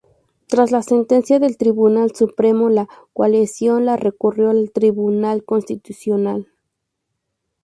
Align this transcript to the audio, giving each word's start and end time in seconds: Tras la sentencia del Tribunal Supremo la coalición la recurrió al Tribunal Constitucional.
Tras 0.47 0.71
la 0.71 0.81
sentencia 0.81 1.37
del 1.37 1.57
Tribunal 1.57 2.15
Supremo 2.15 2.69
la 2.71 2.87
coalición 3.13 3.85
la 3.85 3.97
recurrió 3.97 4.49
al 4.49 4.71
Tribunal 4.71 5.43
Constitucional. 5.45 6.47